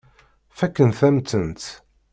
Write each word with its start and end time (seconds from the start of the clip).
Fakkent-am-tent. 0.57 1.63